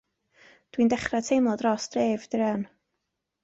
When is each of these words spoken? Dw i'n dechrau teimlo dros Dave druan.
Dw 0.77 0.81
i'n 0.85 0.89
dechrau 0.93 1.27
teimlo 1.29 1.55
dros 1.61 1.87
Dave 1.99 2.33
druan. 2.33 2.69